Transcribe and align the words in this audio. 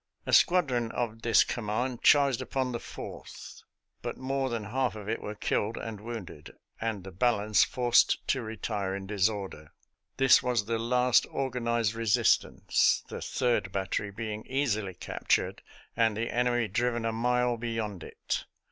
A 0.25 0.33
squadron 0.33 0.91
of 0.93 1.21
this 1.21 1.43
command 1.43 2.01
charged 2.01 2.41
upon 2.41 2.71
the 2.71 2.79
Fourth, 2.79 3.61
but 4.01 4.17
more 4.17 4.49
than 4.49 4.63
half 4.63 4.95
of 4.95 5.07
it 5.07 5.21
were 5.21 5.35
killed 5.35 5.77
and 5.77 6.01
wounded, 6.01 6.55
and 6.81 7.03
the 7.03 7.11
balance 7.11 7.63
forced 7.63 8.27
to 8.29 8.41
retire 8.41 8.95
in 8.95 9.05
disorder. 9.05 9.73
This 10.17 10.41
was 10.41 10.65
the 10.65 10.79
last 10.79 11.27
organized 11.29 11.93
resistance, 11.93 13.03
the 13.09 13.21
third 13.21 13.71
battery 13.71 14.09
being 14.09 14.43
easily 14.47 14.95
captured 14.95 15.61
and 15.95 16.17
the 16.17 16.31
enemy 16.33 16.67
driven 16.67 17.05
a 17.05 17.11
mile 17.13 17.55
beyond 17.57 18.01
it. 18.03 18.45